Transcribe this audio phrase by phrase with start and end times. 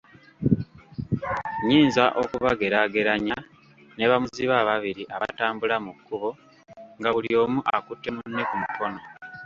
[1.59, 3.37] Nnyinza okubageraageranya
[3.95, 6.29] ne bamuzibe ababiri abatambula mu kkubo
[6.99, 8.99] nga buli omu akutte munne ku mukono